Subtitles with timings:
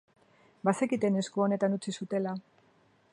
[0.69, 2.37] Bazekiten esku onetan uzten zutela.